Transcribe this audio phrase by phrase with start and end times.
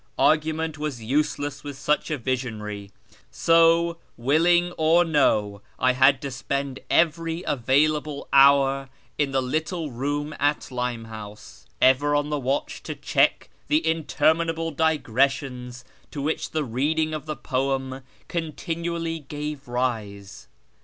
[0.17, 2.89] Argument was useless with such a visionary;
[3.29, 10.33] so, willing or no, I had to spend every available hour in the little room
[10.39, 17.13] at Limehouse, ever on the watch to check the interminable digressions to which the reading
[17.13, 20.47] of the poem continually gave rise.